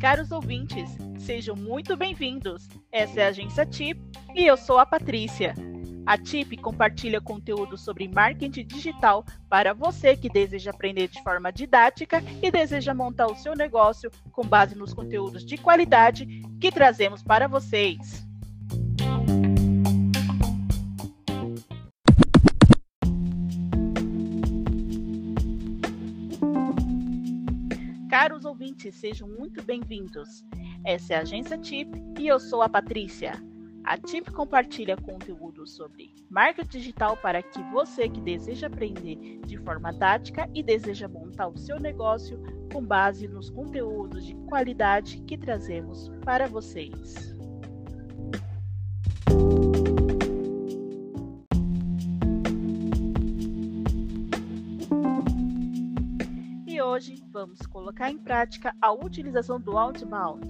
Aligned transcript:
Caros 0.00 0.30
ouvintes, 0.30 0.88
sejam 1.18 1.54
muito 1.54 1.96
bem-vindos. 1.96 2.68
Essa 2.90 3.20
é 3.20 3.24
a 3.24 3.28
Agência 3.28 3.66
TIP 3.66 4.00
e 4.34 4.46
eu 4.46 4.56
sou 4.56 4.78
a 4.78 4.86
Patrícia. 4.86 5.54
A 6.06 6.16
TIP 6.16 6.56
compartilha 6.56 7.20
conteúdo 7.20 7.76
sobre 7.76 8.08
marketing 8.08 8.66
digital 8.66 9.26
para 9.50 9.74
você 9.74 10.16
que 10.16 10.30
deseja 10.30 10.70
aprender 10.70 11.08
de 11.08 11.22
forma 11.22 11.52
didática 11.52 12.22
e 12.42 12.50
deseja 12.50 12.94
montar 12.94 13.26
o 13.26 13.36
seu 13.36 13.54
negócio 13.54 14.10
com 14.32 14.42
base 14.42 14.74
nos 14.74 14.94
conteúdos 14.94 15.44
de 15.44 15.58
qualidade 15.58 16.26
que 16.58 16.72
trazemos 16.72 17.22
para 17.22 17.46
vocês. 17.46 18.27
Caros 28.18 28.44
ouvintes, 28.44 28.96
sejam 28.96 29.28
muito 29.28 29.62
bem-vindos. 29.62 30.44
Essa 30.84 31.14
é 31.14 31.16
a 31.18 31.20
Agência 31.20 31.56
TIP 31.56 32.02
e 32.18 32.26
eu 32.26 32.40
sou 32.40 32.62
a 32.62 32.68
Patrícia. 32.68 33.40
A 33.84 33.96
TIP 33.96 34.32
compartilha 34.32 34.96
conteúdo 34.96 35.64
sobre 35.68 36.12
marketing 36.28 36.68
digital 36.68 37.16
para 37.16 37.40
que 37.40 37.62
você 37.70 38.08
que 38.08 38.20
deseja 38.20 38.66
aprender 38.66 39.38
de 39.46 39.56
forma 39.58 39.94
tática 39.94 40.50
e 40.52 40.64
deseja 40.64 41.06
montar 41.06 41.46
o 41.46 41.56
seu 41.56 41.78
negócio 41.78 42.42
com 42.72 42.84
base 42.84 43.28
nos 43.28 43.50
conteúdos 43.50 44.26
de 44.26 44.34
qualidade 44.48 45.20
que 45.20 45.38
trazemos 45.38 46.10
para 46.24 46.48
vocês. 46.48 47.37
Hoje 56.80 57.20
vamos 57.32 57.66
colocar 57.66 58.08
em 58.08 58.18
prática 58.18 58.72
a 58.80 58.92
utilização 58.92 59.60
do 59.60 59.76
outbound. 59.76 60.46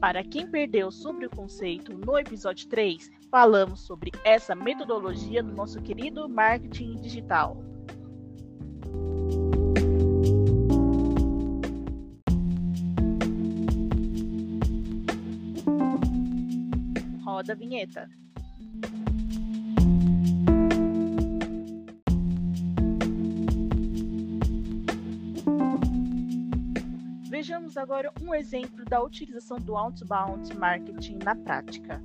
Para 0.00 0.22
quem 0.22 0.48
perdeu 0.48 0.92
sobre 0.92 1.26
o 1.26 1.30
conceito 1.30 1.92
no 1.92 2.16
episódio 2.16 2.68
3, 2.68 3.10
falamos 3.30 3.80
sobre 3.80 4.12
essa 4.24 4.54
metodologia 4.54 5.42
no 5.42 5.52
nosso 5.52 5.82
querido 5.82 6.28
marketing 6.28 6.96
digital. 7.00 7.56
Roda 17.24 17.52
a 17.52 17.56
vinheta. 17.56 18.08
Vejamos 27.44 27.76
agora 27.76 28.10
um 28.22 28.34
exemplo 28.34 28.86
da 28.86 29.02
utilização 29.02 29.58
do 29.58 29.76
outbound 29.76 30.56
marketing 30.56 31.18
na 31.22 31.36
prática. 31.36 32.02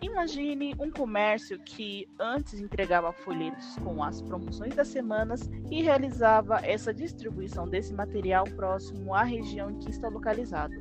Imagine 0.00 0.72
um 0.78 0.88
comércio 0.88 1.58
que 1.58 2.08
antes 2.20 2.60
entregava 2.60 3.12
folhetos 3.12 3.74
com 3.82 4.04
as 4.04 4.22
promoções 4.22 4.76
das 4.76 4.86
semanas 4.86 5.50
e 5.68 5.82
realizava 5.82 6.60
essa 6.62 6.94
distribuição 6.94 7.68
desse 7.68 7.92
material 7.92 8.44
próximo 8.54 9.12
à 9.12 9.24
região 9.24 9.68
em 9.68 9.80
que 9.80 9.90
está 9.90 10.08
localizado. 10.08 10.76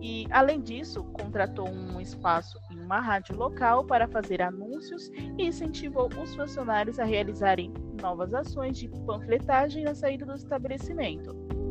E, 0.00 0.26
além 0.32 0.60
disso, 0.60 1.04
contratou 1.12 1.68
um 1.68 2.00
espaço 2.00 2.58
em 2.72 2.80
uma 2.80 2.98
rádio 2.98 3.36
local 3.36 3.84
para 3.84 4.08
fazer 4.08 4.42
anúncios 4.42 5.12
e 5.38 5.44
incentivou 5.44 6.08
os 6.20 6.34
funcionários 6.34 6.98
a 6.98 7.04
realizarem 7.04 7.72
novas 8.00 8.34
ações 8.34 8.78
de 8.78 8.88
panfletagem 9.06 9.84
na 9.84 9.94
saída 9.94 10.26
do 10.26 10.34
estabelecimento. 10.34 11.61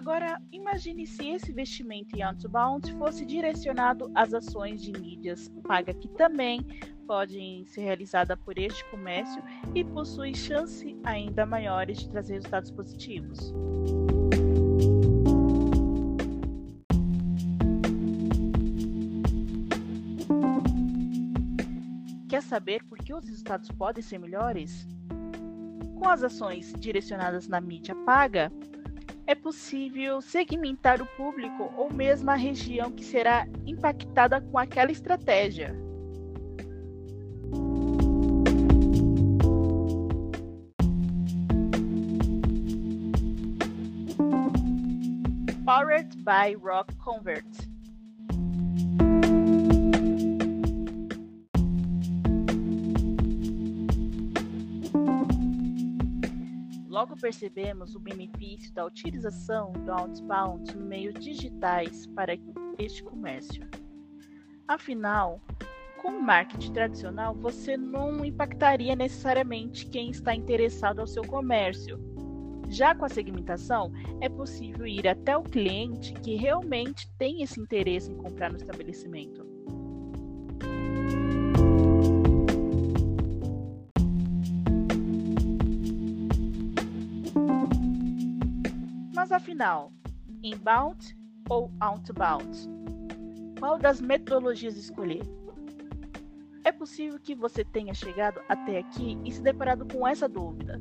Agora, 0.00 0.40
imagine 0.50 1.06
se 1.06 1.28
esse 1.28 1.50
investimento 1.50 2.16
em 2.16 2.22
outbound 2.22 2.90
fosse 2.94 3.22
direcionado 3.26 4.10
às 4.14 4.32
ações 4.32 4.80
de 4.80 4.98
mídias 4.98 5.52
paga 5.68 5.92
que 5.92 6.08
também 6.08 6.64
podem 7.06 7.66
ser 7.66 7.82
realizadas 7.82 8.38
por 8.40 8.58
este 8.58 8.82
comércio 8.86 9.42
e 9.74 9.84
possui 9.84 10.34
chance 10.34 10.96
ainda 11.04 11.44
maiores 11.44 11.98
de 11.98 12.08
trazer 12.08 12.36
resultados 12.36 12.70
positivos. 12.70 13.52
Quer 22.26 22.42
saber 22.42 22.82
por 22.84 22.96
que 22.96 23.12
os 23.12 23.28
resultados 23.28 23.70
podem 23.72 24.02
ser 24.02 24.16
melhores? 24.16 24.88
Com 25.98 26.08
as 26.08 26.22
ações 26.22 26.72
direcionadas 26.78 27.46
na 27.46 27.60
mídia 27.60 27.94
paga, 28.06 28.50
é 29.30 29.34
possível 29.36 30.20
segmentar 30.20 31.00
o 31.00 31.06
público 31.06 31.72
ou 31.76 31.88
mesmo 31.92 32.28
a 32.32 32.34
região 32.34 32.90
que 32.90 33.04
será 33.04 33.46
impactada 33.64 34.40
com 34.40 34.58
aquela 34.58 34.90
estratégia. 34.90 35.72
Powered 45.64 46.16
by 46.24 46.56
Rock 46.60 46.96
Convert. 46.96 47.69
Logo 56.90 57.14
percebemos 57.16 57.94
o 57.94 58.00
benefício 58.00 58.74
da 58.74 58.84
utilização 58.84 59.70
do 59.70 59.92
outbound 59.92 60.76
no 60.76 60.84
meios 60.84 61.14
digitais 61.14 62.04
para 62.08 62.36
este 62.80 63.00
comércio. 63.04 63.64
Afinal, 64.66 65.40
com 66.02 66.08
o 66.08 66.20
marketing 66.20 66.72
tradicional, 66.72 67.32
você 67.32 67.76
não 67.76 68.24
impactaria 68.24 68.96
necessariamente 68.96 69.86
quem 69.86 70.10
está 70.10 70.34
interessado 70.34 70.98
ao 70.98 71.06
seu 71.06 71.22
comércio. 71.22 71.96
Já 72.68 72.92
com 72.92 73.04
a 73.04 73.08
segmentação, 73.08 73.92
é 74.20 74.28
possível 74.28 74.84
ir 74.84 75.06
até 75.06 75.36
o 75.36 75.44
cliente 75.44 76.12
que 76.14 76.34
realmente 76.34 77.08
tem 77.16 77.40
esse 77.40 77.60
interesse 77.60 78.10
em 78.10 78.16
comprar 78.16 78.50
no 78.50 78.56
estabelecimento. 78.56 79.49
Mas 89.30 89.42
afinal, 89.42 89.92
inbound 90.42 91.16
ou 91.48 91.70
outbound? 91.78 92.68
Qual 93.60 93.78
das 93.78 94.00
metodologias 94.00 94.76
escolher? 94.76 95.22
É 96.64 96.72
possível 96.72 97.16
que 97.20 97.32
você 97.32 97.64
tenha 97.64 97.94
chegado 97.94 98.40
até 98.48 98.78
aqui 98.78 99.16
e 99.24 99.30
se 99.30 99.40
deparado 99.40 99.86
com 99.86 100.04
essa 100.04 100.28
dúvida. 100.28 100.80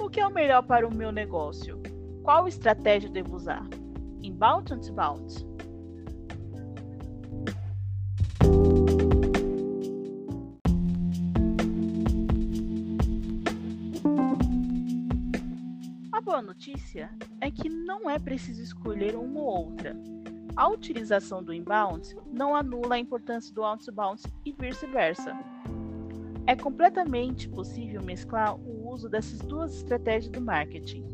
O 0.00 0.08
que 0.08 0.20
é 0.20 0.26
o 0.28 0.32
melhor 0.32 0.62
para 0.62 0.86
o 0.86 0.94
meu 0.94 1.10
negócio? 1.10 1.82
Qual 2.22 2.46
estratégia 2.46 3.10
devo 3.10 3.34
usar? 3.34 3.66
Inbound 4.22 4.72
ou 4.72 4.78
outbound? 4.78 5.49
Boa 16.30 16.42
notícia 16.42 17.10
é 17.40 17.50
que 17.50 17.68
não 17.68 18.08
é 18.08 18.16
preciso 18.16 18.62
escolher 18.62 19.16
uma 19.16 19.40
ou 19.40 19.66
outra. 19.66 19.96
A 20.54 20.68
utilização 20.68 21.42
do 21.42 21.52
inbound 21.52 22.16
não 22.32 22.54
anula 22.54 22.94
a 22.94 22.98
importância 23.00 23.52
do 23.52 23.64
outbound 23.64 24.22
e 24.46 24.52
vice-versa. 24.52 25.36
É 26.46 26.54
completamente 26.54 27.48
possível 27.48 28.00
mesclar 28.00 28.54
o 28.54 28.88
uso 28.92 29.08
dessas 29.08 29.40
duas 29.40 29.74
estratégias 29.74 30.30
do 30.30 30.40
marketing. 30.40 31.04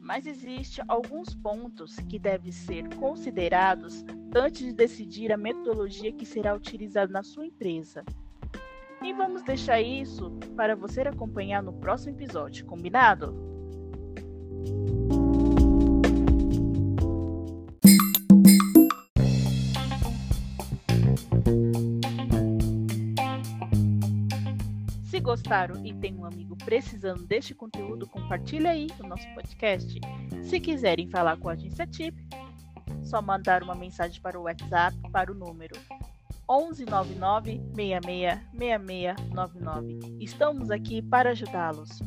Mas 0.00 0.24
existem 0.24 0.82
alguns 0.88 1.34
pontos 1.34 1.96
que 2.08 2.18
devem 2.18 2.50
ser 2.50 2.88
considerados 2.94 4.06
antes 4.34 4.64
de 4.64 4.72
decidir 4.72 5.32
a 5.32 5.36
metodologia 5.36 6.12
que 6.12 6.24
será 6.24 6.54
utilizada 6.54 7.12
na 7.12 7.22
sua 7.22 7.46
empresa. 7.46 8.04
E 9.02 9.12
vamos 9.12 9.42
deixar 9.42 9.80
isso 9.80 10.30
para 10.56 10.76
você 10.76 11.02
acompanhar 11.02 11.62
no 11.62 11.72
próximo 11.72 12.16
episódio, 12.16 12.64
combinado? 12.64 13.34
Se 25.04 25.20
gostaram 25.20 25.84
e 25.84 25.92
tem 25.94 26.14
um 26.16 26.24
amigo 26.24 26.56
precisando 26.64 27.26
deste 27.26 27.54
conteúdo, 27.54 28.08
compartilhe 28.08 28.66
aí 28.68 28.86
o 29.00 29.06
nosso 29.06 29.26
podcast. 29.34 30.00
Se 30.44 30.60
quiserem 30.60 31.08
falar 31.08 31.36
com 31.36 31.48
a 31.48 31.52
agência 31.52 31.86
TIP, 31.86 32.16
só 33.12 33.20
mandar 33.20 33.62
uma 33.62 33.74
mensagem 33.74 34.22
para 34.22 34.40
o 34.40 34.44
WhatsApp 34.44 34.96
para 35.10 35.30
o 35.30 35.34
número 35.34 35.76
1199 36.48 37.60
666699. 37.74 39.98
Estamos 40.18 40.70
aqui 40.70 41.02
para 41.02 41.32
ajudá-los. 41.32 42.00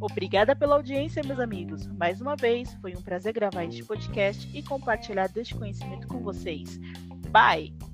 Obrigada 0.00 0.54
pela 0.54 0.76
audiência, 0.76 1.24
meus 1.24 1.40
amigos. 1.40 1.88
Mais 1.88 2.20
uma 2.20 2.36
vez, 2.36 2.72
foi 2.80 2.94
um 2.94 3.02
prazer 3.02 3.32
gravar 3.32 3.64
este 3.64 3.84
podcast 3.84 4.48
e 4.56 4.62
compartilhar 4.62 5.28
deste 5.28 5.56
conhecimento 5.56 6.06
com 6.06 6.20
vocês. 6.20 6.78
Bye! 7.30 7.91